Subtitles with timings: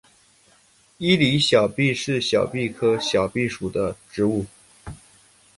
[0.97, 4.47] 伊犁小檗是小檗科小檗属的植物。